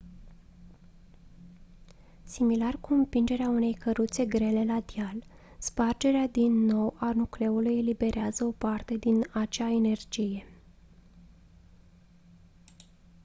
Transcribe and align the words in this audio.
similar 2.25 2.75
cu 2.79 2.93
împingerea 2.93 3.47
unei 3.49 3.73
căruțe 3.73 4.25
grele 4.25 4.65
la 4.65 4.83
deal 4.95 5.23
spargerea 5.59 6.27
din 6.27 6.65
nou 6.65 6.93
a 6.99 7.11
nucleului 7.11 7.77
eliberează 7.77 8.43
o 8.45 8.51
parte 8.51 8.97
din 8.97 9.25
acea 9.33 9.71
energie 9.71 10.45